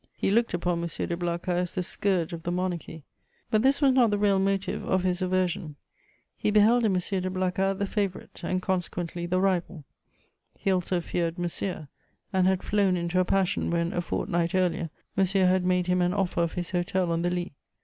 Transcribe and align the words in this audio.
He 0.17 0.31
looked 0.31 0.55
upon 0.55 0.81
M. 0.81 0.87
de 0.87 1.15
Blacas 1.15 1.59
as 1.59 1.75
the 1.75 1.83
scourge 1.83 2.33
of 2.33 2.41
the 2.41 2.51
Monarchy; 2.51 3.03
but 3.51 3.61
this 3.61 3.81
was 3.83 3.93
not 3.93 4.09
the 4.09 4.17
real 4.17 4.39
motive 4.39 4.83
of 4.83 5.03
his 5.03 5.21
aversion: 5.21 5.75
he 6.35 6.49
beheld 6.49 6.83
in 6.83 6.95
M. 6.95 6.97
de 7.21 7.29
Blacas 7.29 7.77
the 7.77 7.85
favourite, 7.85 8.41
and 8.43 8.63
consequently 8.63 9.27
the 9.27 9.39
rival; 9.39 9.85
he 10.57 10.71
also 10.71 11.01
feared 11.01 11.37
Monsieur, 11.37 11.87
and 12.33 12.47
had 12.47 12.63
flown 12.63 12.97
into 12.97 13.19
a 13.19 13.25
passion 13.25 13.69
when, 13.69 13.93
a 13.93 14.01
fortnight 14.01 14.55
earlier, 14.55 14.89
Monsieur 15.15 15.45
had 15.45 15.63
made 15.63 15.85
him 15.85 16.01
an 16.01 16.15
offer 16.15 16.41
of 16.41 16.53
his 16.53 16.71
hotel 16.71 17.11
on 17.11 17.21
the 17.21 17.29
Lys. 17.29 17.51